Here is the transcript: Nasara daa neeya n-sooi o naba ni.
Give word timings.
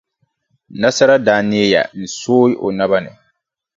Nasara 0.79 1.15
daa 1.25 1.41
neeya 1.49 1.81
n-sooi 1.99 2.51
o 2.65 2.67
naba 2.77 2.97
ni. 3.03 3.11